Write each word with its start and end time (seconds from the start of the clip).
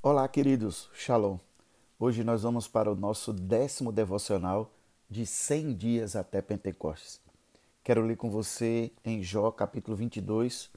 Olá, 0.00 0.28
queridos. 0.28 0.88
Shalom. 0.94 1.38
Hoje 1.98 2.22
nós 2.22 2.44
vamos 2.44 2.68
para 2.68 2.88
o 2.88 2.94
nosso 2.94 3.32
décimo 3.32 3.90
devocional 3.90 4.70
de 5.10 5.26
100 5.26 5.74
dias 5.74 6.14
até 6.14 6.40
Pentecostes. 6.40 7.20
Quero 7.82 8.02
ler 8.02 8.16
com 8.16 8.30
você 8.30 8.92
em 9.04 9.24
Jó, 9.24 9.50
capítulo 9.50 9.96
22, 9.96 10.70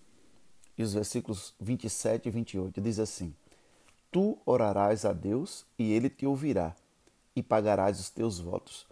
e 0.76 0.81
os 0.81 0.96
versículos 0.96 1.54
27 1.60 2.29
e 2.29 2.31
28. 2.31 2.81
Diz 2.81 2.97
assim: 2.97 3.31
Tu 4.12 4.39
orarás 4.44 5.06
a 5.06 5.13
Deus 5.13 5.67
e 5.78 5.94
ele 5.94 6.10
te 6.10 6.26
ouvirá, 6.26 6.76
e 7.35 7.44
pagarás 7.44 7.99
os 7.99 8.10
teus 8.10 8.40
votos. 8.40 8.88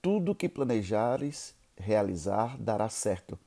Tudo 0.00 0.34
que 0.34 0.48
planejares 0.48 1.54
realizar 1.76 2.56
dará 2.56 2.88
certo. 2.88 3.38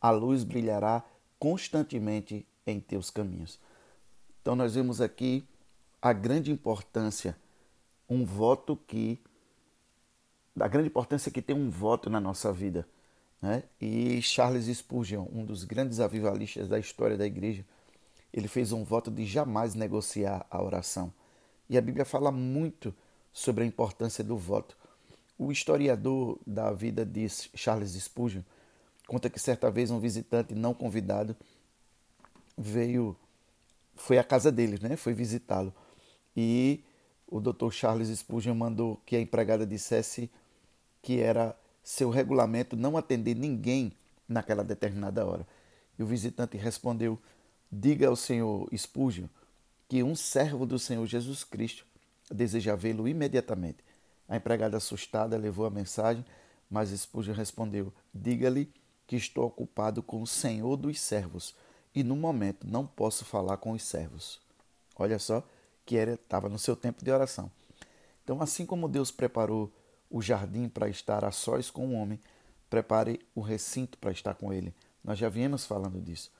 A 0.00 0.10
luz 0.10 0.44
brilhará 0.44 1.02
constantemente 1.40 2.46
em 2.64 2.78
teus 2.78 3.10
caminhos. 3.10 3.58
Então 4.40 4.54
nós 4.54 4.76
vemos 4.76 5.00
aqui 5.00 5.44
a 6.00 6.12
grande 6.12 6.50
importância, 6.50 7.36
um 8.08 8.24
voto 8.24 8.76
que. 8.76 9.18
a 10.58 10.68
grande 10.68 10.88
importância 10.88 11.30
que 11.30 11.42
tem 11.42 11.56
um 11.56 11.70
voto 11.70 12.08
na 12.08 12.20
nossa 12.20 12.52
vida. 12.52 12.86
Né? 13.40 13.64
E 13.80 14.20
Charles 14.22 14.66
Spurgeon, 14.66 15.26
um 15.32 15.44
dos 15.44 15.64
grandes 15.64 16.00
avivalistas 16.00 16.68
da 16.68 16.78
história 16.78 17.16
da 17.16 17.26
igreja, 17.26 17.64
ele 18.32 18.48
fez 18.48 18.72
um 18.72 18.84
voto 18.84 19.10
de 19.10 19.26
jamais 19.26 19.74
negociar 19.74 20.46
a 20.50 20.62
oração. 20.62 21.12
E 21.68 21.76
a 21.76 21.80
Bíblia 21.80 22.04
fala 22.04 22.30
muito 22.30 22.94
sobre 23.32 23.64
a 23.64 23.66
importância 23.66 24.22
do 24.22 24.36
voto. 24.38 24.76
O 25.38 25.52
historiador 25.52 26.38
da 26.46 26.72
vida 26.72 27.04
de 27.04 27.28
Charles 27.54 27.90
Spurgeon 27.92 28.42
conta 29.06 29.28
que 29.28 29.38
certa 29.38 29.70
vez 29.70 29.90
um 29.90 30.00
visitante 30.00 30.54
não 30.54 30.72
convidado 30.72 31.36
veio, 32.56 33.16
foi 33.94 34.18
à 34.18 34.24
casa 34.24 34.50
dele, 34.50 34.78
né? 34.80 34.96
Foi 34.96 35.12
visitá-lo 35.12 35.72
e 36.36 36.84
o 37.26 37.40
Dr. 37.40 37.70
Charles 37.70 38.08
Spurgeon 38.08 38.54
mandou 38.54 39.00
que 39.06 39.16
a 39.16 39.20
empregada 39.20 39.66
dissesse 39.66 40.30
que 41.02 41.20
era 41.20 41.56
seu 41.82 42.10
regulamento 42.10 42.76
não 42.76 42.96
atender 42.96 43.34
ninguém 43.34 43.92
naquela 44.28 44.62
determinada 44.62 45.24
hora. 45.24 45.46
E 45.98 46.02
o 46.02 46.06
visitante 46.06 46.56
respondeu: 46.56 47.18
Diga 47.70 48.08
ao 48.08 48.16
senhor 48.16 48.68
Spurgeon 48.76 49.26
que 49.88 50.02
um 50.02 50.16
servo 50.16 50.66
do 50.66 50.78
Senhor 50.78 51.06
Jesus 51.06 51.44
Cristo 51.44 51.86
deseja 52.30 52.74
vê-lo 52.74 53.06
imediatamente. 53.06 53.78
A 54.28 54.36
empregada 54.36 54.76
assustada 54.76 55.36
levou 55.36 55.64
a 55.64 55.70
mensagem, 55.70 56.24
mas 56.68 56.90
Spurgeon 56.90 57.34
respondeu: 57.34 57.92
Diga-lhe 58.12 58.72
que 59.06 59.16
estou 59.16 59.46
ocupado 59.46 60.02
com 60.02 60.20
o 60.20 60.26
Senhor 60.26 60.76
dos 60.76 61.00
servos 61.00 61.54
e 61.94 62.02
no 62.02 62.16
momento 62.16 62.66
não 62.66 62.86
posso 62.86 63.24
falar 63.24 63.56
com 63.56 63.70
os 63.70 63.82
servos. 63.82 64.40
Olha 64.98 65.18
só, 65.18 65.42
que 65.86 65.94
estava 65.94 66.48
no 66.48 66.58
seu 66.58 66.76
tempo 66.76 67.02
de 67.02 67.10
oração. 67.10 67.50
Então, 68.22 68.42
assim 68.42 68.66
como 68.66 68.88
Deus 68.88 69.10
preparou 69.10 69.72
o 70.10 70.20
jardim 70.20 70.68
para 70.68 70.88
estar 70.88 71.24
a 71.24 71.30
sós 71.30 71.70
com 71.70 71.86
o 71.86 71.92
homem, 71.94 72.20
prepare 72.68 73.24
o 73.34 73.40
recinto 73.40 73.96
para 73.96 74.10
estar 74.10 74.34
com 74.34 74.52
ele. 74.52 74.74
Nós 75.02 75.16
já 75.16 75.28
viemos 75.28 75.64
falando 75.64 76.00
disso. 76.00 76.32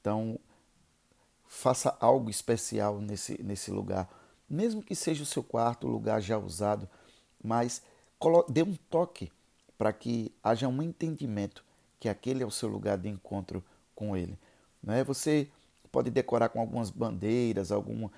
Então, 0.00 0.38
faça 1.46 1.96
algo 2.00 2.28
especial 2.28 3.00
nesse, 3.00 3.40
nesse 3.42 3.70
lugar. 3.70 4.08
Mesmo 4.50 4.82
que 4.82 4.94
seja 4.94 5.22
o 5.22 5.26
seu 5.26 5.42
quarto, 5.42 5.86
o 5.86 5.90
lugar 5.90 6.20
já 6.20 6.36
usado, 6.36 6.88
mas 7.42 7.80
dê 8.48 8.62
um 8.62 8.74
toque 8.74 9.30
para 9.76 9.92
que 9.92 10.32
haja 10.42 10.66
um 10.66 10.82
entendimento 10.82 11.64
que 12.00 12.08
aquele 12.08 12.42
é 12.42 12.46
o 12.46 12.50
seu 12.50 12.68
lugar 12.68 12.98
de 12.98 13.08
encontro 13.08 13.64
com 13.94 14.16
ele. 14.16 14.38
Não 14.82 14.94
é? 14.94 15.04
Você 15.04 15.48
pode 15.90 16.10
decorar 16.10 16.48
com 16.48 16.60
algumas 16.60 16.90
bandeiras, 16.90 17.72
alguma, 17.72 18.10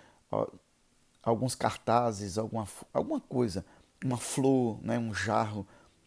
alguns 1.22 1.54
cartazes, 1.54 2.38
alguma, 2.38 2.66
alguma 2.92 3.20
coisa, 3.20 3.64
uma 4.04 4.16
flor, 4.16 4.78
né, 4.82 4.98
um 4.98 5.12
jarro, 5.12 5.66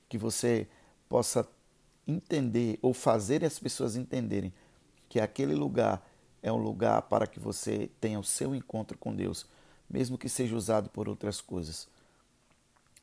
que 0.10 0.18
você 0.18 0.68
possa 1.10 1.48
entender 2.08 2.78
ou 2.82 2.94
fazer 2.94 3.44
as 3.44 3.60
pessoas 3.60 3.96
entenderem 3.96 4.54
que 5.08 5.20
aquele 5.20 5.56
lugar 5.56 6.06
é 6.42 6.52
um 6.52 6.58
lugar 6.58 7.04
para 7.04 7.26
que 7.26 7.40
você 7.40 7.90
tenha 8.02 8.20
o 8.20 8.24
seu 8.24 8.54
encontro 8.54 8.98
com 8.98 9.16
Deus, 9.16 9.46
mesmo 9.90 10.18
que 10.18 10.28
seja 10.28 10.56
usado 10.56 10.90
por 10.90 11.08
outras 11.08 11.40
coisas. 11.40 11.88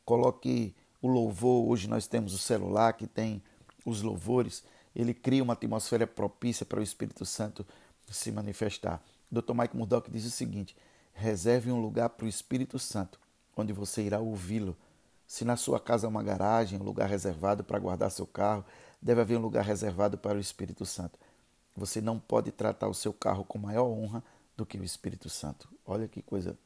Coloque 0.05 0.75
o 1.01 1.09
louvor, 1.09 1.69
hoje 1.69 1.89
nós 1.89 2.07
temos 2.07 2.35
o 2.35 2.39
celular 2.39 2.93
que 2.93 3.07
tem 3.07 3.43
os 3.87 4.03
louvores, 4.03 4.63
ele 4.95 5.15
cria 5.15 5.43
uma 5.43 5.55
atmosfera 5.55 6.07
propícia 6.07 6.67
para 6.67 6.81
o 6.81 6.83
Espírito 6.83 7.25
Santo 7.25 7.65
se 8.11 8.33
manifestar. 8.33 9.01
Dr. 9.31 9.55
Mike 9.55 9.77
Murdock 9.77 10.11
diz 10.11 10.27
o 10.27 10.31
seguinte: 10.31 10.77
Reserve 11.21 11.71
um 11.71 11.79
lugar 11.79 12.09
para 12.09 12.25
o 12.25 12.29
Espírito 12.29 12.79
Santo, 12.79 13.21
onde 13.55 13.75
você 13.75 14.01
irá 14.01 14.19
ouvi-lo. 14.21 14.75
Se 15.27 15.45
na 15.45 15.55
sua 15.55 15.79
casa 15.79 16.07
há 16.07 16.11
uma 16.11 16.23
garagem, 16.23 16.81
um 16.81 16.83
lugar 16.83 17.11
reservado 17.11 17.63
para 17.63 17.79
guardar 17.79 18.11
seu 18.11 18.27
carro, 18.27 18.65
deve 19.03 19.21
haver 19.21 19.37
um 19.37 19.43
lugar 19.43 19.63
reservado 19.63 20.17
para 20.17 20.39
o 20.39 20.41
Espírito 20.41 20.87
Santo. 20.87 21.19
Você 21.77 22.01
não 22.01 22.19
pode 22.19 22.51
tratar 22.51 22.89
o 22.89 22.95
seu 22.95 23.13
carro 23.13 23.45
com 23.45 23.59
maior 23.59 23.85
honra 23.85 24.25
do 24.57 24.65
que 24.65 24.79
o 24.79 24.83
Espírito 24.83 25.29
Santo. 25.29 25.69
Olha 25.87 26.09
que 26.09 26.23
coisa 26.23 26.57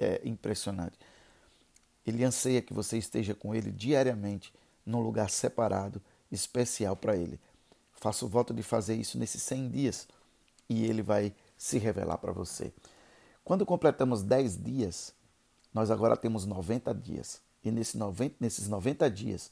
é, 0.00 0.20
impressionante. 0.24 0.98
Ele 2.04 2.24
anseia 2.24 2.60
que 2.60 2.74
você 2.74 2.98
esteja 2.98 3.32
com 3.32 3.54
ele 3.54 3.70
diariamente, 3.70 4.52
num 4.84 5.00
lugar 5.00 5.30
separado, 5.30 6.02
especial 6.32 6.96
para 6.96 7.16
ele. 7.16 7.38
Faça 7.92 8.24
o 8.24 8.28
voto 8.28 8.52
de 8.52 8.64
fazer 8.64 8.96
isso 8.96 9.16
nesses 9.18 9.40
100 9.44 9.70
dias 9.70 10.08
e 10.68 10.84
ele 10.84 11.00
vai 11.00 11.32
se 11.56 11.78
revelar 11.78 12.18
para 12.18 12.32
você. 12.32 12.72
Quando 13.44 13.66
completamos 13.66 14.22
10 14.22 14.56
dias, 14.62 15.14
nós 15.72 15.90
agora 15.90 16.16
temos 16.16 16.46
90 16.46 16.94
dias. 16.94 17.40
E 17.62 17.70
nesse 17.70 17.98
90, 17.98 18.36
nesses 18.40 18.68
90 18.68 19.10
dias, 19.10 19.50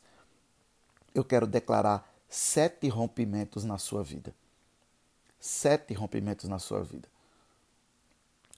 eu 1.14 1.24
quero 1.24 1.46
declarar 1.46 2.10
sete 2.28 2.88
rompimentos 2.88 3.64
na 3.64 3.76
sua 3.76 4.02
vida. 4.02 4.34
Sete 5.38 5.92
rompimentos 5.92 6.48
na 6.48 6.58
sua 6.58 6.82
vida. 6.82 7.08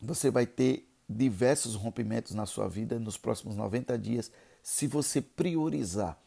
Você 0.01 0.31
vai 0.31 0.47
ter 0.47 0.87
diversos 1.09 1.75
rompimentos 1.75 2.33
na 2.33 2.47
sua 2.47 2.69
vida 2.69 2.99
nos 2.99 3.17
próximos 3.17 3.57
90 3.57 3.99
dias 3.99 4.31
se 4.63 4.87
você 4.87 5.21
priorizar 5.21 6.19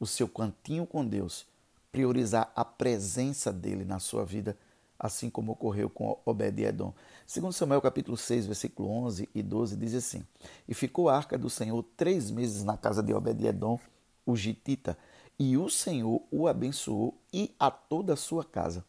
o 0.00 0.06
seu 0.06 0.28
cantinho 0.28 0.86
com 0.86 1.06
Deus, 1.06 1.46
priorizar 1.92 2.52
a 2.56 2.64
presença 2.64 3.52
dele 3.52 3.84
na 3.84 3.98
sua 4.00 4.24
vida 4.24 4.56
assim 4.98 5.28
como 5.28 5.52
ocorreu 5.52 5.90
com 5.90 6.18
Obed-edom. 6.24 6.92
Segundo 7.26 7.52
Samuel 7.52 7.80
capítulo 7.80 8.16
6, 8.16 8.46
versículo 8.46 8.88
11 8.88 9.28
e 9.34 9.42
12, 9.42 9.76
diz 9.76 9.94
assim, 9.94 10.24
E 10.68 10.74
ficou 10.74 11.08
a 11.08 11.16
arca 11.16 11.36
do 11.36 11.50
Senhor 11.50 11.82
três 11.96 12.30
meses 12.30 12.62
na 12.62 12.76
casa 12.76 13.02
de 13.02 13.12
Obed-edom, 13.12 13.78
o 14.24 14.36
gitita, 14.36 14.96
e 15.38 15.56
o 15.56 15.68
Senhor 15.68 16.22
o 16.30 16.46
abençoou 16.46 17.18
e 17.32 17.54
a 17.58 17.70
toda 17.70 18.12
a 18.14 18.16
sua 18.16 18.44
casa. 18.44 18.84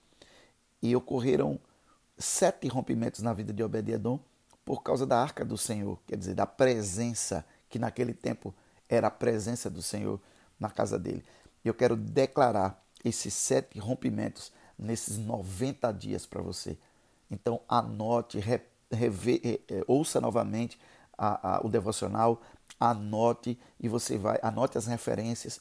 E 0.81 0.95
ocorreram 0.95 1.59
sete 2.17 2.67
rompimentos 2.67 3.21
na 3.21 3.33
vida 3.33 3.51
de 3.51 3.63
Obed-edom 3.63 4.19
por 4.63 4.81
causa 4.81 5.05
da 5.05 5.21
arca 5.21 5.45
do 5.45 5.57
Senhor, 5.57 5.99
quer 6.07 6.17
dizer, 6.17 6.33
da 6.33 6.45
presença, 6.45 7.45
que 7.69 7.77
naquele 7.77 8.13
tempo 8.13 8.53
era 8.89 9.07
a 9.07 9.11
presença 9.11 9.69
do 9.69 9.81
Senhor 9.81 10.19
na 10.59 10.69
casa 10.69 10.97
dele. 10.97 11.23
Eu 11.63 11.73
quero 11.73 11.95
declarar 11.95 12.83
esses 13.03 13.33
sete 13.33 13.77
rompimentos 13.79 14.51
nesses 14.77 15.17
90 15.17 15.91
dias 15.91 16.25
para 16.25 16.41
você. 16.41 16.77
Então 17.29 17.61
anote, 17.67 18.39
re, 18.39 18.61
reve, 18.91 19.61
é, 19.67 19.83
ouça 19.87 20.21
novamente 20.21 20.79
a, 21.17 21.57
a, 21.57 21.65
o 21.65 21.69
devocional, 21.69 22.41
anote 22.79 23.57
e 23.79 23.87
você 23.87 24.17
vai, 24.17 24.39
anote 24.41 24.77
as 24.77 24.85
referências 24.85 25.59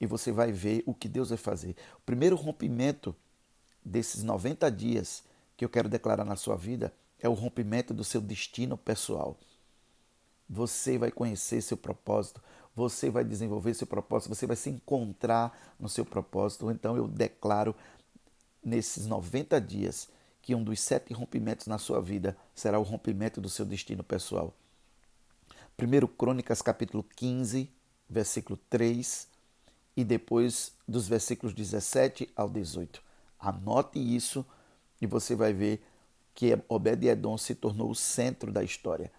e 0.00 0.06
você 0.06 0.32
vai 0.32 0.50
ver 0.50 0.82
o 0.86 0.94
que 0.94 1.08
Deus 1.08 1.28
vai 1.28 1.38
fazer. 1.38 1.76
O 1.98 2.02
primeiro 2.06 2.36
rompimento 2.36 3.14
desses 3.84 4.22
90 4.22 4.70
dias 4.70 5.22
que 5.56 5.64
eu 5.64 5.68
quero 5.68 5.88
declarar 5.88 6.24
na 6.24 6.36
sua 6.36 6.56
vida 6.56 6.92
é 7.18 7.28
o 7.28 7.34
rompimento 7.34 7.92
do 7.92 8.02
seu 8.02 8.20
destino 8.20 8.76
pessoal. 8.76 9.38
Você 10.48 10.98
vai 10.98 11.10
conhecer 11.10 11.60
seu 11.60 11.76
propósito, 11.76 12.42
você 12.74 13.10
vai 13.10 13.24
desenvolver 13.24 13.74
seu 13.74 13.86
propósito, 13.86 14.34
você 14.34 14.46
vai 14.46 14.56
se 14.56 14.70
encontrar 14.70 15.74
no 15.78 15.88
seu 15.88 16.04
propósito. 16.04 16.70
Então 16.70 16.96
eu 16.96 17.06
declaro 17.06 17.74
nesses 18.62 19.06
90 19.06 19.60
dias 19.60 20.08
que 20.42 20.54
um 20.54 20.62
dos 20.62 20.80
sete 20.80 21.12
rompimentos 21.12 21.66
na 21.66 21.78
sua 21.78 22.00
vida 22.00 22.36
será 22.54 22.78
o 22.78 22.82
rompimento 22.82 23.40
do 23.40 23.48
seu 23.48 23.64
destino 23.64 24.02
pessoal. 24.02 24.54
1 25.78 26.06
Crônicas 26.16 26.60
capítulo 26.60 27.04
15, 27.16 27.70
versículo 28.08 28.58
3 28.68 29.28
e 29.96 30.04
depois 30.04 30.72
dos 30.86 31.08
versículos 31.08 31.54
17 31.54 32.28
ao 32.34 32.48
18. 32.48 33.02
Anote 33.38 33.98
isso 33.98 34.44
e 35.00 35.06
você 35.06 35.34
vai 35.34 35.52
ver 35.52 35.82
que 36.34 36.58
Obed-Edom 36.68 37.36
se 37.36 37.54
tornou 37.54 37.90
o 37.90 37.94
centro 37.94 38.52
da 38.52 38.62
história. 38.62 39.10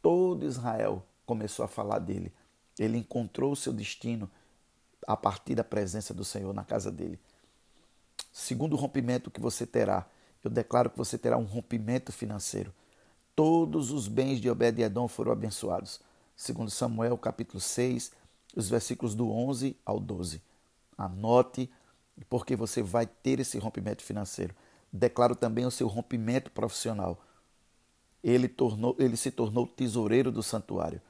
Todo 0.00 0.46
Israel 0.46 1.04
começou 1.26 1.64
a 1.64 1.68
falar 1.68 1.98
dele. 1.98 2.32
Ele 2.78 2.98
encontrou 2.98 3.52
o 3.52 3.56
seu 3.56 3.72
destino 3.72 4.30
a 5.06 5.16
partir 5.16 5.54
da 5.54 5.64
presença 5.64 6.12
do 6.12 6.24
Senhor 6.24 6.52
na 6.52 6.64
casa 6.64 6.90
dele. 6.90 7.18
Segundo 8.36 8.74
rompimento 8.74 9.30
que 9.30 9.40
você 9.40 9.64
terá, 9.64 10.10
eu 10.42 10.50
declaro 10.50 10.90
que 10.90 10.98
você 10.98 11.16
terá 11.16 11.38
um 11.38 11.44
rompimento 11.44 12.10
financeiro. 12.10 12.74
todos 13.36 13.92
os 13.92 14.08
bens 14.08 14.40
de 14.40 14.50
Obed-edom 14.50 15.06
foram 15.06 15.30
abençoados. 15.30 16.00
Segundo 16.36 16.68
Samuel, 16.68 17.16
capítulo 17.16 17.60
6, 17.60 18.10
os 18.56 18.68
versículos 18.68 19.14
do 19.14 19.30
11 19.30 19.76
ao 19.86 20.00
12. 20.00 20.42
Anote, 20.98 21.70
porque 22.28 22.56
você 22.56 22.82
vai 22.82 23.06
ter 23.06 23.38
esse 23.38 23.56
rompimento 23.56 24.02
financeiro. 24.02 24.52
Declaro 24.92 25.36
também 25.36 25.64
o 25.64 25.70
seu 25.70 25.86
rompimento 25.86 26.50
profissional. 26.50 27.24
Ele, 28.22 28.48
tornou, 28.48 28.96
ele 28.98 29.16
se 29.16 29.30
tornou 29.30 29.64
tesoureiro 29.64 30.32
do 30.32 30.42
santuário. 30.42 31.00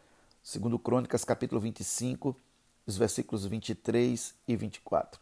Segundo 0.42 0.78
Crônicas, 0.78 1.24
capítulo 1.24 1.58
25, 1.58 2.36
os 2.86 2.98
versículos 2.98 3.46
23 3.46 4.34
e 4.46 4.56
24. 4.56 5.18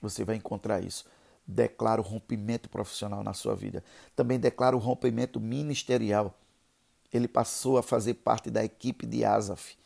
Você 0.00 0.22
vai 0.22 0.36
encontrar 0.36 0.80
isso. 0.80 1.04
Declaro 1.50 2.00
rompimento 2.00 2.68
profissional 2.68 3.24
na 3.24 3.32
sua 3.32 3.56
vida. 3.56 3.82
Também 4.14 4.38
declaro 4.38 4.78
rompimento 4.78 5.40
ministerial. 5.40 6.38
Ele 7.12 7.26
passou 7.26 7.76
a 7.76 7.82
fazer 7.82 8.14
parte 8.14 8.50
da 8.50 8.64
equipe 8.64 9.04
de 9.04 9.24
Asaf. 9.24 9.76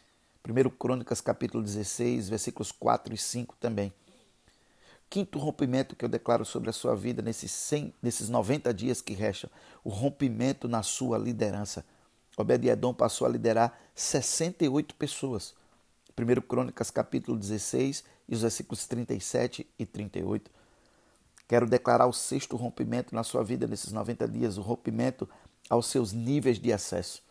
1 0.46 0.70
Crônicas, 0.76 1.22
capítulo 1.22 1.64
16, 1.64 2.28
versículos 2.28 2.70
4 2.70 3.14
e 3.14 3.16
5 3.16 3.56
também. 3.58 3.90
Quinto 5.08 5.38
rompimento 5.38 5.96
que 5.96 6.04
eu 6.04 6.08
declaro 6.08 6.44
sobre 6.44 6.68
a 6.68 6.72
sua 6.72 6.94
vida 6.94 7.22
nesses, 7.22 7.50
100, 7.50 7.94
nesses 8.02 8.28
90 8.28 8.74
dias 8.74 9.00
que 9.00 9.14
restam, 9.14 9.48
o 9.82 9.88
rompimento 9.88 10.68
na 10.68 10.82
sua 10.82 11.16
liderança. 11.16 11.82
Obed-Edom 12.36 12.92
passou 12.92 13.26
a 13.26 13.30
liderar 13.30 13.78
68 13.94 14.94
pessoas. 14.96 15.54
1 16.18 16.42
Crônicas 16.42 16.90
capítulo 16.90 17.38
16 17.38 18.04
e 18.28 18.34
os 18.34 18.42
versículos 18.42 18.86
37 18.86 19.66
e 19.78 19.86
38. 19.86 20.50
Quero 21.46 21.66
declarar 21.66 22.06
o 22.06 22.12
sexto 22.12 22.56
rompimento 22.56 23.14
na 23.14 23.22
sua 23.22 23.44
vida 23.44 23.66
nesses 23.66 23.92
90 23.92 24.26
dias, 24.28 24.56
o 24.56 24.62
rompimento 24.62 25.28
aos 25.68 25.86
seus 25.86 26.12
níveis 26.12 26.58
de 26.58 26.72
acesso. 26.72 27.22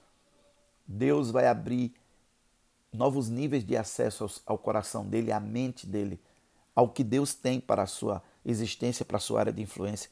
Deus 0.87 1.31
vai 1.31 1.47
abrir 1.47 1.93
novos 2.91 3.29
níveis 3.29 3.65
de 3.65 3.75
acesso 3.75 4.29
ao 4.45 4.57
coração 4.57 5.05
dele, 5.05 5.31
à 5.31 5.39
mente 5.39 5.87
dele, 5.87 6.21
ao 6.75 6.89
que 6.89 7.03
Deus 7.03 7.33
tem 7.33 7.59
para 7.59 7.83
a 7.83 7.87
sua 7.87 8.21
existência, 8.45 9.03
para 9.03 9.17
a 9.17 9.19
sua 9.19 9.39
área 9.39 9.53
de 9.53 9.61
influência. 9.61 10.09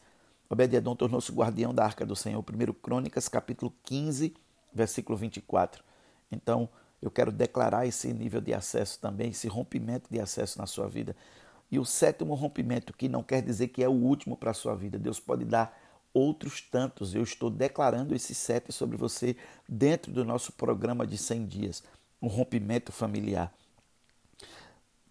Obed-Edom 0.50 0.95
tornou-se 0.95 1.31
guardião 1.31 1.74
da 1.74 1.83
arca 1.83 2.06
do 2.06 2.15
Senhor. 2.15 2.44
1 2.44 2.74
Crônicas, 2.74 3.30
capítulo 3.30 3.74
15, 3.83 4.33
versículo 4.74 5.18
24. 5.18 5.83
Então, 6.31 6.68
eu 7.01 7.09
quero 7.09 7.31
declarar 7.31 7.86
esse 7.86 8.12
nível 8.13 8.42
de 8.42 8.54
acesso 8.54 9.00
também, 9.00 9.30
esse 9.30 9.47
rompimento 9.47 10.09
de 10.09 10.19
acesso 10.19 10.57
na 10.57 10.65
sua 10.65 10.88
vida. 10.88 11.15
E 11.71 11.79
o 11.79 11.85
sétimo 11.85 12.33
rompimento, 12.33 12.94
que 12.94 13.07
não 13.07 13.23
quer 13.23 13.41
dizer 13.41 13.69
que 13.69 13.81
é 13.81 13.88
o 13.88 13.94
último 13.94 14.35
para 14.35 14.51
a 14.51 14.53
sua 14.53 14.75
vida. 14.75 15.00
Deus 15.00 15.19
pode 15.19 15.45
dar 15.45 15.75
outros 16.13 16.59
tantos. 16.62 17.15
Eu 17.15 17.23
estou 17.23 17.50
declarando 17.50 18.13
esses 18.13 18.38
sete 18.38 18.73
sobre 18.73 18.97
você 18.97 19.38
dentro 19.68 20.12
do 20.12 20.25
nosso 20.25 20.51
programa 20.51 21.07
de 21.07 21.18
100 21.18 21.45
dias. 21.45 21.83
Um 22.21 22.27
rompimento 22.27 22.91
familiar. 22.91 23.53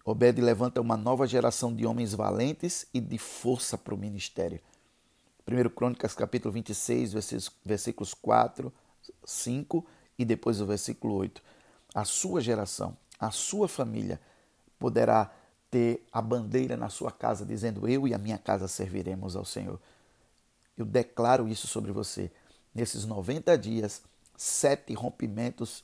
Obed 0.05 0.39
levanta 0.39 0.81
uma 0.81 0.97
nova 0.97 1.27
geração 1.27 1.73
de 1.73 1.85
homens 1.85 2.13
valentes 2.13 2.87
e 2.93 2.99
de 2.99 3.17
força 3.17 3.77
para 3.77 3.93
o 3.93 3.97
ministério. 3.97 4.59
1 5.47 5.69
Crônicas, 5.69 6.13
capítulo 6.13 6.51
26, 6.53 7.13
versículos 7.65 8.13
4, 8.13 8.71
5 9.25 9.85
e 10.17 10.25
depois 10.25 10.61
o 10.61 10.65
versículo 10.65 11.15
8. 11.15 11.41
A 11.93 12.05
sua 12.05 12.39
geração, 12.39 12.95
a 13.19 13.31
sua 13.31 13.67
família 13.67 14.19
poderá 14.79 15.31
ter 15.71 16.05
a 16.11 16.21
bandeira 16.21 16.75
na 16.75 16.89
sua 16.89 17.11
casa 17.11 17.45
dizendo: 17.45 17.87
Eu 17.87 18.07
e 18.07 18.13
a 18.13 18.17
minha 18.17 18.37
casa 18.37 18.67
serviremos 18.67 19.35
ao 19.35 19.45
Senhor. 19.45 19.79
Eu 20.77 20.85
declaro 20.85 21.47
isso 21.47 21.65
sobre 21.65 21.91
você. 21.91 22.29
Nesses 22.75 23.05
90 23.05 23.57
dias, 23.57 24.03
sete 24.37 24.93
rompimentos 24.93 25.83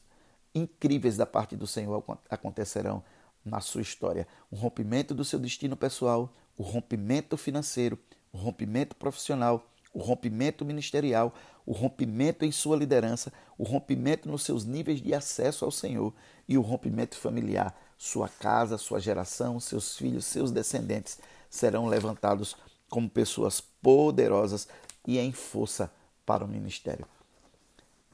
incríveis 0.53 1.15
da 1.15 1.25
parte 1.25 1.55
do 1.55 1.65
Senhor 1.65 2.03
acontecerão 2.29 3.03
na 3.45 3.61
sua 3.61 3.81
história. 3.81 4.27
Um 4.51 4.57
rompimento 4.57 5.13
do 5.13 5.23
seu 5.23 5.39
destino 5.39 5.75
pessoal, 5.77 6.33
o 6.57 6.63
rompimento 6.63 7.37
financeiro, 7.37 7.97
o 8.31 8.37
rompimento 8.37 8.95
profissional, 8.95 9.65
o 9.97 9.99
rompimento 9.99 10.63
ministerial, 10.63 11.33
o 11.65 11.71
rompimento 11.71 12.45
em 12.45 12.51
sua 12.51 12.77
liderança, 12.77 13.33
o 13.57 13.63
rompimento 13.63 14.29
nos 14.29 14.43
seus 14.43 14.63
níveis 14.63 15.01
de 15.01 15.11
acesso 15.11 15.65
ao 15.65 15.71
Senhor 15.71 16.13
e 16.47 16.55
o 16.55 16.61
rompimento 16.61 17.17
familiar. 17.17 17.75
Sua 17.97 18.29
casa, 18.29 18.77
sua 18.77 18.99
geração, 18.99 19.59
seus 19.59 19.97
filhos, 19.97 20.23
seus 20.25 20.51
descendentes 20.51 21.17
serão 21.49 21.87
levantados 21.87 22.55
como 22.91 23.09
pessoas 23.09 23.59
poderosas 23.59 24.67
e 25.07 25.17
em 25.17 25.31
força 25.31 25.91
para 26.27 26.45
o 26.45 26.47
ministério. 26.47 27.07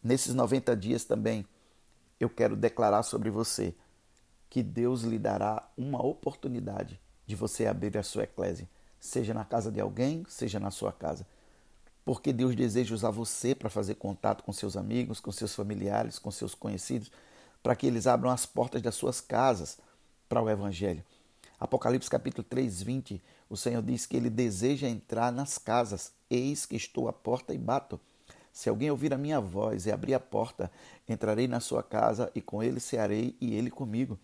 Nesses 0.01 0.33
90 0.33 0.77
dias 0.77 1.03
também, 1.03 1.45
eu 2.17 2.29
quero 2.29 2.55
declarar 2.55 3.03
sobre 3.03 3.29
você 3.29 3.75
que 4.49 4.63
Deus 4.63 5.01
lhe 5.01 5.19
dará 5.19 5.69
uma 5.77 6.01
oportunidade 6.01 6.97
de 7.27 7.35
você 7.35 7.65
abrir 7.65 7.97
a 7.97 8.03
sua 8.03 8.23
eclésia, 8.23 8.69
seja 9.01 9.33
na 9.33 9.43
casa 9.43 9.69
de 9.69 9.81
alguém, 9.81 10.25
seja 10.29 10.61
na 10.61 10.71
sua 10.71 10.93
casa. 10.93 11.27
Porque 12.05 12.33
Deus 12.33 12.55
deseja 12.55 12.93
usar 12.93 13.11
você 13.11 13.55
para 13.55 13.69
fazer 13.69 13.95
contato 13.95 14.43
com 14.43 14.51
seus 14.51 14.75
amigos, 14.75 15.19
com 15.19 15.31
seus 15.31 15.55
familiares, 15.55 16.19
com 16.19 16.29
seus 16.31 16.53
conhecidos, 16.53 17.11
para 17.61 17.75
que 17.75 17.87
eles 17.87 18.07
abram 18.07 18.29
as 18.29 18.45
portas 18.45 18.81
das 18.81 18.95
suas 18.95 19.21
casas 19.21 19.77
para 20.27 20.41
o 20.41 20.49
Evangelho. 20.49 21.03
Apocalipse 21.59 22.09
capítulo 22.09 22.43
3, 22.43 22.83
20, 22.83 23.21
o 23.49 23.55
Senhor 23.55 23.81
diz 23.81 24.05
que 24.05 24.17
ele 24.17 24.29
deseja 24.29 24.87
entrar 24.87 25.31
nas 25.31 25.57
casas. 25.57 26.11
Eis 26.29 26.65
que 26.65 26.75
estou 26.75 27.07
à 27.07 27.13
porta 27.13 27.53
e 27.53 27.57
bato. 27.57 27.97
Se 28.51 28.67
alguém 28.67 28.91
ouvir 28.91 29.13
a 29.13 29.17
minha 29.17 29.39
voz 29.39 29.85
e 29.85 29.91
abrir 29.91 30.13
a 30.13 30.19
porta, 30.19 30.69
entrarei 31.07 31.47
na 31.47 31.59
sua 31.61 31.81
casa 31.81 32.29
e 32.35 32.41
com 32.41 32.61
ele 32.61 32.79
cearei 32.79 33.35
e 33.39 33.55
ele 33.55 33.71
comigo. 33.71 34.19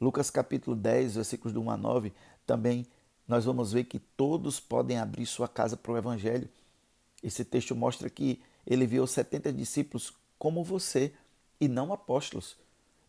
Lucas 0.00 0.30
capítulo 0.30 0.74
10, 0.74 1.16
versículos 1.16 1.52
do 1.52 1.60
1 1.60 1.70
a 1.70 1.76
9, 1.76 2.12
também 2.46 2.86
nós 3.28 3.44
vamos 3.44 3.72
ver 3.72 3.84
que 3.84 3.98
todos 3.98 4.58
podem 4.58 4.98
abrir 4.98 5.26
sua 5.26 5.46
casa 5.46 5.76
para 5.76 5.92
o 5.92 5.96
Evangelho. 5.96 6.48
Esse 7.22 7.44
texto 7.44 7.74
mostra 7.74 8.10
que 8.10 8.42
ele 8.66 8.86
viu 8.86 9.06
70 9.06 9.52
discípulos 9.52 10.12
como 10.38 10.64
você 10.64 11.12
e 11.60 11.68
não 11.68 11.92
apóstolos. 11.92 12.56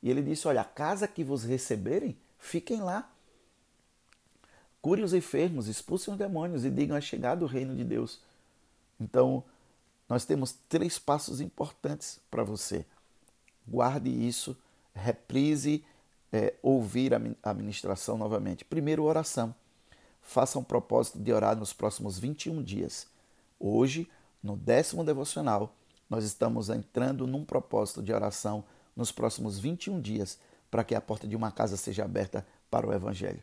E 0.02 0.10
ele 0.10 0.22
disse: 0.22 0.48
Olha, 0.48 0.62
a 0.62 0.66
casa 0.66 1.08
que 1.08 1.24
vos 1.24 1.44
receberem, 1.44 2.18
fiquem 2.38 2.82
lá. 2.82 3.10
Cure 4.82 5.02
os 5.02 5.14
enfermos, 5.14 5.68
expulsem 5.68 6.14
os 6.14 6.18
demônios 6.18 6.66
e 6.66 6.70
digam: 6.70 6.96
É 6.96 7.02
chegado 7.02 7.44
o 7.44 7.48
reino 7.48 7.76
de 7.76 7.84
Deus. 7.84 8.20
Então, 9.00 9.44
nós 10.08 10.26
temos 10.26 10.56
três 10.70 11.00
passos 11.00 11.42
importantes 11.42 12.20
para 12.30 12.44
você. 12.44 12.86
Guarde 13.68 14.10
isso, 14.10 14.56
reprise, 14.94 15.84
é, 16.32 16.54
ouvir 16.62 17.14
a 17.42 17.54
ministração 17.54 18.18
novamente. 18.18 18.66
Primeiro, 18.66 19.04
oração. 19.04 19.56
Faça 20.22 20.60
um 20.60 20.64
propósito 20.64 21.20
de 21.20 21.32
orar 21.32 21.56
nos 21.56 21.74
próximos 21.74 22.20
21 22.20 22.62
dias. 22.62 23.08
Hoje, 23.66 24.10
no 24.44 24.58
décimo 24.58 25.06
devocional, 25.06 25.74
nós 26.10 26.26
estamos 26.26 26.70
entrando 26.70 27.26
num 27.26 27.46
propósito 27.46 28.04
de 28.04 28.12
oração 28.12 28.66
nos 28.94 29.10
próximos 29.10 29.58
21 29.58 30.02
dias 30.02 30.38
para 30.70 30.84
que 30.84 30.94
a 30.94 31.00
porta 31.00 31.26
de 31.26 31.34
uma 31.34 31.50
casa 31.50 31.78
seja 31.78 32.04
aberta 32.04 32.46
para 32.70 32.86
o 32.86 32.92
Evangelho. 32.92 33.42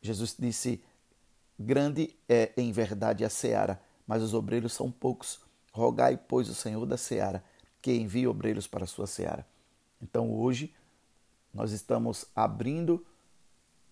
Jesus 0.00 0.36
disse: 0.38 0.80
Grande 1.58 2.14
é 2.28 2.52
em 2.56 2.70
verdade 2.70 3.24
a 3.24 3.28
seara, 3.28 3.82
mas 4.06 4.22
os 4.22 4.34
obreiros 4.34 4.72
são 4.72 4.88
poucos. 4.88 5.40
Rogai, 5.72 6.16
pois, 6.16 6.48
o 6.48 6.54
Senhor 6.54 6.86
da 6.86 6.96
seara 6.96 7.42
que 7.82 7.92
envie 7.92 8.28
obreiros 8.28 8.68
para 8.68 8.84
a 8.84 8.86
sua 8.86 9.08
seara. 9.08 9.44
Então, 10.00 10.32
hoje, 10.32 10.72
nós 11.52 11.72
estamos 11.72 12.24
abrindo, 12.36 13.04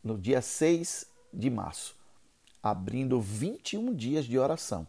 no 0.04 0.16
dia 0.16 0.40
6 0.40 1.10
de 1.32 1.50
março, 1.50 1.96
abrindo 2.62 3.20
21 3.20 3.92
dias 3.92 4.24
de 4.24 4.38
oração 4.38 4.86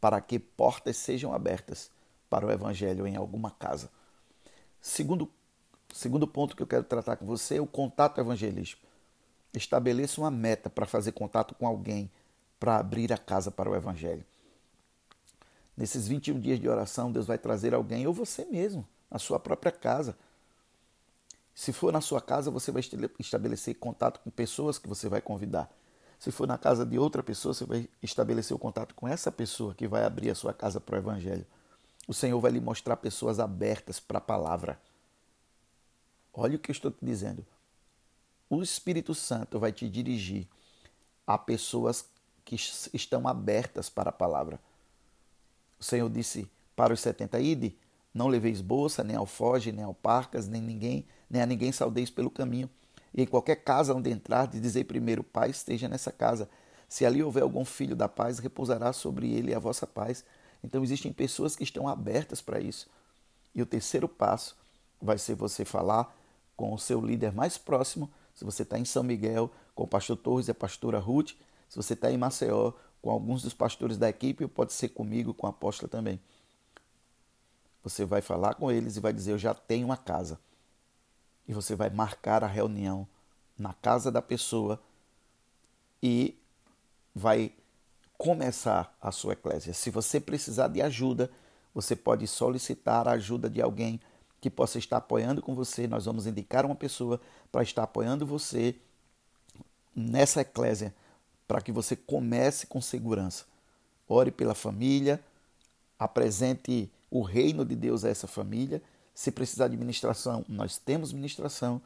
para 0.00 0.20
que 0.20 0.38
portas 0.38 0.96
sejam 0.96 1.32
abertas 1.32 1.90
para 2.28 2.46
o 2.46 2.50
Evangelho 2.50 3.06
em 3.06 3.16
alguma 3.16 3.50
casa. 3.50 3.90
Segundo, 4.80 5.30
segundo 5.92 6.26
ponto 6.26 6.56
que 6.56 6.62
eu 6.62 6.66
quero 6.66 6.84
tratar 6.84 7.16
com 7.16 7.26
você 7.26 7.56
é 7.56 7.60
o 7.60 7.66
contato 7.66 8.20
evangelístico. 8.20 8.86
Estabeleça 9.54 10.20
uma 10.20 10.30
meta 10.30 10.68
para 10.68 10.86
fazer 10.86 11.12
contato 11.12 11.54
com 11.54 11.66
alguém 11.66 12.10
para 12.58 12.76
abrir 12.76 13.12
a 13.12 13.18
casa 13.18 13.50
para 13.50 13.70
o 13.70 13.74
Evangelho. 13.74 14.24
Nesses 15.76 16.08
21 16.08 16.40
dias 16.40 16.58
de 16.58 16.68
oração, 16.68 17.12
Deus 17.12 17.26
vai 17.26 17.38
trazer 17.38 17.74
alguém, 17.74 18.06
ou 18.06 18.12
você 18.12 18.44
mesmo, 18.46 18.86
na 19.10 19.18
sua 19.18 19.38
própria 19.38 19.70
casa. 19.70 20.16
Se 21.54 21.72
for 21.72 21.92
na 21.92 22.00
sua 22.00 22.20
casa, 22.20 22.50
você 22.50 22.70
vai 22.70 22.82
estabelecer 23.18 23.74
contato 23.76 24.20
com 24.20 24.30
pessoas 24.30 24.78
que 24.78 24.88
você 24.88 25.08
vai 25.08 25.20
convidar. 25.20 25.70
Se 26.18 26.30
for 26.30 26.46
na 26.46 26.58
casa 26.58 26.84
de 26.84 26.98
outra 26.98 27.22
pessoa, 27.22 27.54
você 27.54 27.64
vai 27.64 27.88
estabelecer 28.02 28.54
o 28.56 28.58
contato 28.58 28.94
com 28.94 29.06
essa 29.06 29.30
pessoa 29.30 29.74
que 29.74 29.86
vai 29.86 30.04
abrir 30.04 30.30
a 30.30 30.34
sua 30.34 30.52
casa 30.52 30.80
para 30.80 30.96
o 30.96 30.98
Evangelho. 30.98 31.46
O 32.08 32.14
Senhor 32.14 32.40
vai 32.40 32.52
lhe 32.52 32.60
mostrar 32.60 32.96
pessoas 32.96 33.38
abertas 33.38 34.00
para 34.00 34.18
a 34.18 34.20
palavra. 34.20 34.80
Olha 36.32 36.56
o 36.56 36.58
que 36.58 36.70
eu 36.70 36.74
estou 36.74 36.90
te 36.90 37.04
dizendo. 37.04 37.44
O 38.48 38.62
Espírito 38.62 39.14
Santo 39.14 39.58
vai 39.58 39.72
te 39.72 39.88
dirigir 39.88 40.46
a 41.26 41.36
pessoas 41.36 42.06
que 42.44 42.54
estão 42.54 43.26
abertas 43.26 43.90
para 43.90 44.10
a 44.10 44.12
palavra. 44.12 44.60
O 45.78 45.84
Senhor 45.84 46.08
disse: 46.08 46.48
para 46.76 46.94
os 46.94 47.00
setenta 47.00 47.40
ide, 47.40 47.76
não 48.14 48.28
leveis 48.28 48.60
bolsa, 48.60 49.02
nem 49.02 49.16
alfoge, 49.16 49.72
nem 49.72 49.84
alparcas, 49.84 50.46
nem 50.46 50.62
ninguém, 50.62 51.06
nem 51.28 51.42
a 51.42 51.46
ninguém 51.46 51.72
saudeis 51.72 52.08
pelo 52.08 52.30
caminho. 52.30 52.70
E 53.16 53.22
em 53.22 53.26
qualquer 53.26 53.56
casa 53.56 53.94
onde 53.94 54.10
entrar, 54.10 54.46
dizei 54.46 54.84
primeiro, 54.84 55.24
Pai 55.24 55.48
esteja 55.48 55.88
nessa 55.88 56.12
casa. 56.12 56.48
Se 56.86 57.06
ali 57.06 57.22
houver 57.22 57.42
algum 57.42 57.64
filho 57.64 57.96
da 57.96 58.08
paz, 58.08 58.38
repousará 58.38 58.92
sobre 58.92 59.32
ele 59.32 59.54
a 59.54 59.58
vossa 59.58 59.86
paz. 59.86 60.22
Então 60.62 60.84
existem 60.84 61.12
pessoas 61.12 61.56
que 61.56 61.64
estão 61.64 61.88
abertas 61.88 62.42
para 62.42 62.60
isso. 62.60 62.88
E 63.54 63.62
o 63.62 63.66
terceiro 63.66 64.06
passo 64.06 64.54
vai 65.00 65.16
ser 65.16 65.34
você 65.34 65.64
falar 65.64 66.14
com 66.54 66.74
o 66.74 66.78
seu 66.78 67.00
líder 67.00 67.32
mais 67.32 67.56
próximo. 67.56 68.10
Se 68.34 68.44
você 68.44 68.62
está 68.62 68.78
em 68.78 68.84
São 68.84 69.02
Miguel, 69.02 69.50
com 69.74 69.84
o 69.84 69.88
pastor 69.88 70.16
Torres 70.16 70.48
e 70.48 70.50
a 70.50 70.54
pastora 70.54 70.98
Ruth. 70.98 71.32
Se 71.68 71.76
você 71.76 71.94
está 71.94 72.12
em 72.12 72.18
Maceió, 72.18 72.72
com 73.00 73.10
alguns 73.10 73.42
dos 73.42 73.54
pastores 73.54 73.96
da 73.96 74.08
equipe, 74.08 74.44
ou 74.44 74.48
pode 74.48 74.74
ser 74.74 74.90
comigo, 74.90 75.32
com 75.32 75.46
a 75.46 75.50
apóstola 75.50 75.88
também. 75.88 76.20
Você 77.82 78.04
vai 78.04 78.20
falar 78.20 78.54
com 78.54 78.70
eles 78.70 78.96
e 78.96 79.00
vai 79.00 79.12
dizer: 79.12 79.32
Eu 79.32 79.38
já 79.38 79.54
tenho 79.54 79.86
uma 79.86 79.96
casa. 79.96 80.38
E 81.48 81.52
você 81.52 81.74
vai 81.74 81.90
marcar 81.90 82.42
a 82.42 82.46
reunião 82.46 83.06
na 83.58 83.72
casa 83.72 84.10
da 84.10 84.20
pessoa 84.20 84.80
e 86.02 86.36
vai 87.14 87.52
começar 88.18 88.94
a 89.00 89.10
sua 89.10 89.34
eclésia. 89.34 89.72
Se 89.72 89.90
você 89.90 90.20
precisar 90.20 90.68
de 90.68 90.82
ajuda, 90.82 91.30
você 91.74 91.94
pode 91.94 92.26
solicitar 92.26 93.06
a 93.06 93.12
ajuda 93.12 93.48
de 93.48 93.60
alguém 93.60 94.00
que 94.40 94.50
possa 94.50 94.78
estar 94.78 94.98
apoiando 94.98 95.42
com 95.42 95.54
você. 95.54 95.86
Nós 95.86 96.04
vamos 96.04 96.26
indicar 96.26 96.64
uma 96.64 96.74
pessoa 96.74 97.20
para 97.50 97.62
estar 97.62 97.82
apoiando 97.82 98.26
você 98.26 98.76
nessa 99.94 100.42
eclésia 100.42 100.94
para 101.46 101.60
que 101.60 101.72
você 101.72 101.94
comece 101.94 102.66
com 102.66 102.80
segurança. 102.80 103.44
Ore 104.08 104.30
pela 104.30 104.54
família, 104.54 105.22
apresente 105.98 106.90
o 107.10 107.22
reino 107.22 107.64
de 107.64 107.74
Deus 107.74 108.04
a 108.04 108.08
essa 108.08 108.26
família. 108.26 108.82
Se 109.16 109.30
precisar 109.30 109.68
de 109.68 109.78
ministração, 109.78 110.44
nós 110.46 110.76
temos 110.76 111.10
ministração, 111.10 111.80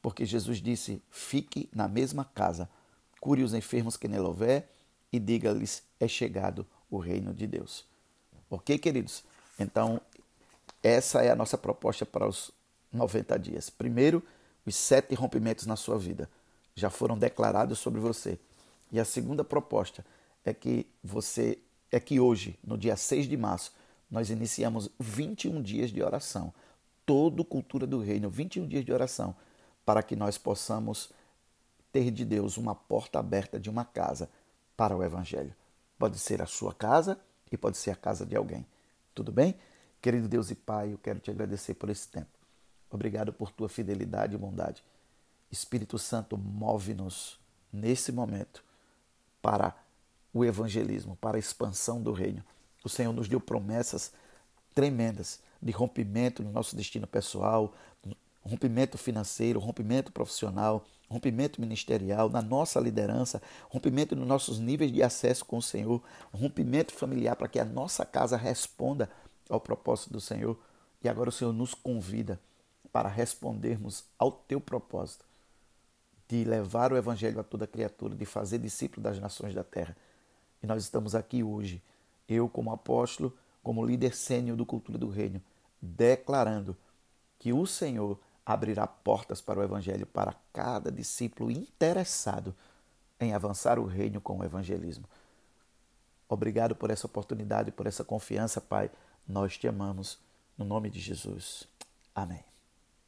porque 0.00 0.24
Jesus 0.24 0.62
disse: 0.62 1.02
fique 1.10 1.68
na 1.74 1.86
mesma 1.86 2.24
casa, 2.24 2.70
cure 3.20 3.42
os 3.42 3.52
enfermos 3.52 3.98
que 3.98 4.08
nela 4.08 4.28
houver 4.28 4.66
e 5.12 5.18
diga-lhes: 5.18 5.82
é 6.00 6.08
chegado 6.08 6.66
o 6.90 6.96
reino 6.96 7.34
de 7.34 7.46
Deus. 7.46 7.84
Ok, 8.48 8.78
queridos? 8.78 9.22
Então, 9.58 10.00
essa 10.82 11.22
é 11.22 11.30
a 11.30 11.36
nossa 11.36 11.58
proposta 11.58 12.06
para 12.06 12.26
os 12.26 12.50
90 12.90 13.38
dias. 13.38 13.68
Primeiro, 13.68 14.22
os 14.64 14.74
sete 14.74 15.14
rompimentos 15.14 15.66
na 15.66 15.76
sua 15.76 15.98
vida 15.98 16.30
já 16.74 16.88
foram 16.88 17.18
declarados 17.18 17.78
sobre 17.78 18.00
você. 18.00 18.38
E 18.90 18.98
a 18.98 19.04
segunda 19.04 19.44
proposta 19.44 20.02
é 20.46 20.54
que 20.54 20.86
você 21.04 21.58
é 21.92 22.00
que 22.00 22.18
hoje, 22.18 22.58
no 22.64 22.78
dia 22.78 22.96
6 22.96 23.28
de 23.28 23.36
março, 23.36 23.70
nós 24.10 24.30
iniciamos 24.30 24.88
21 24.98 25.60
dias 25.60 25.90
de 25.90 26.02
oração. 26.02 26.54
Todo 27.10 27.44
cultura 27.44 27.88
do 27.88 27.98
reino, 27.98 28.30
21 28.30 28.68
dias 28.68 28.84
de 28.84 28.92
oração, 28.92 29.34
para 29.84 30.00
que 30.00 30.14
nós 30.14 30.38
possamos 30.38 31.10
ter 31.90 32.08
de 32.12 32.24
Deus 32.24 32.56
uma 32.56 32.72
porta 32.72 33.18
aberta 33.18 33.58
de 33.58 33.68
uma 33.68 33.84
casa 33.84 34.30
para 34.76 34.96
o 34.96 35.02
Evangelho. 35.02 35.52
Pode 35.98 36.20
ser 36.20 36.40
a 36.40 36.46
sua 36.46 36.72
casa 36.72 37.18
e 37.50 37.56
pode 37.56 37.78
ser 37.78 37.90
a 37.90 37.96
casa 37.96 38.24
de 38.24 38.36
alguém. 38.36 38.64
Tudo 39.12 39.32
bem? 39.32 39.56
Querido 40.00 40.28
Deus 40.28 40.52
e 40.52 40.54
Pai, 40.54 40.92
eu 40.92 40.98
quero 40.98 41.18
te 41.18 41.32
agradecer 41.32 41.74
por 41.74 41.90
esse 41.90 42.06
tempo. 42.06 42.30
Obrigado 42.88 43.32
por 43.32 43.50
tua 43.50 43.68
fidelidade 43.68 44.36
e 44.36 44.38
bondade. 44.38 44.84
Espírito 45.50 45.98
Santo, 45.98 46.38
move-nos 46.38 47.40
nesse 47.72 48.12
momento 48.12 48.62
para 49.42 49.74
o 50.32 50.44
evangelismo, 50.44 51.16
para 51.16 51.38
a 51.38 51.40
expansão 51.40 52.00
do 52.00 52.12
reino. 52.12 52.44
O 52.84 52.88
Senhor 52.88 53.12
nos 53.12 53.26
deu 53.26 53.40
promessas 53.40 54.12
tremendas 54.74 55.40
de 55.60 55.72
rompimento 55.72 56.42
no 56.42 56.50
nosso 56.50 56.74
destino 56.74 57.06
pessoal, 57.06 57.74
rompimento 58.42 58.96
financeiro, 58.96 59.60
rompimento 59.60 60.10
profissional, 60.10 60.84
rompimento 61.08 61.60
ministerial, 61.60 62.28
na 62.28 62.40
nossa 62.40 62.80
liderança, 62.80 63.42
rompimento 63.68 64.14
nos 64.14 64.26
nossos 64.26 64.58
níveis 64.58 64.92
de 64.92 65.02
acesso 65.02 65.44
com 65.44 65.58
o 65.58 65.62
Senhor, 65.62 66.02
rompimento 66.32 66.92
familiar 66.92 67.36
para 67.36 67.48
que 67.48 67.58
a 67.58 67.64
nossa 67.64 68.06
casa 68.06 68.36
responda 68.36 69.10
ao 69.48 69.60
propósito 69.60 70.12
do 70.12 70.20
Senhor. 70.20 70.58
E 71.02 71.08
agora 71.08 71.28
o 71.28 71.32
Senhor 71.32 71.52
nos 71.52 71.74
convida 71.74 72.40
para 72.92 73.08
respondermos 73.08 74.04
ao 74.18 74.30
teu 74.30 74.60
propósito 74.60 75.24
de 76.28 76.44
levar 76.44 76.92
o 76.92 76.96
evangelho 76.96 77.40
a 77.40 77.42
toda 77.42 77.66
criatura, 77.66 78.14
de 78.14 78.24
fazer 78.24 78.58
discípulo 78.58 79.02
das 79.02 79.18
nações 79.18 79.52
da 79.52 79.64
terra. 79.64 79.96
E 80.62 80.66
nós 80.66 80.84
estamos 80.84 81.14
aqui 81.14 81.42
hoje 81.42 81.82
eu, 82.28 82.48
como 82.48 82.70
apóstolo, 82.70 83.36
como 83.62 83.84
líder 83.84 84.14
sênior 84.14 84.56
do 84.56 84.66
Cultura 84.66 84.98
do 84.98 85.08
Reino, 85.08 85.40
declarando 85.80 86.76
que 87.38 87.52
o 87.52 87.66
Senhor 87.66 88.18
abrirá 88.44 88.86
portas 88.86 89.40
para 89.40 89.60
o 89.60 89.62
Evangelho 89.62 90.06
para 90.06 90.34
cada 90.52 90.90
discípulo 90.90 91.50
interessado 91.50 92.54
em 93.20 93.34
avançar 93.34 93.78
o 93.78 93.84
reino 93.84 94.20
com 94.20 94.38
o 94.38 94.44
evangelismo. 94.44 95.04
Obrigado 96.28 96.74
por 96.74 96.90
essa 96.90 97.06
oportunidade, 97.06 97.70
por 97.70 97.86
essa 97.86 98.02
confiança, 98.02 98.60
Pai. 98.60 98.90
Nós 99.28 99.58
te 99.58 99.68
amamos. 99.68 100.18
No 100.56 100.64
nome 100.64 100.90
de 100.90 101.00
Jesus. 101.00 101.66
Amém. 102.14 102.49